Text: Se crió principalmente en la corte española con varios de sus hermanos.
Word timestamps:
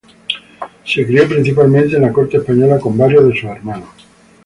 Se 0.83 1.05
crió 1.05 1.27
principalmente 1.27 1.95
en 1.95 2.01
la 2.01 2.11
corte 2.11 2.37
española 2.37 2.79
con 2.79 2.97
varios 2.97 3.23
de 3.27 3.33
sus 3.39 3.43
hermanos. 3.51 3.89